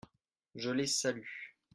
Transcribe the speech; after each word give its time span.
Je 0.55 0.71
les 0.71 0.87
salue. 0.87 1.29